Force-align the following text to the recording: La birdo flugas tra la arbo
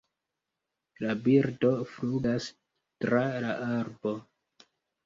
La 1.03 1.15
birdo 1.27 1.71
flugas 1.91 2.49
tra 3.07 3.25
la 3.47 3.57
arbo 3.71 4.19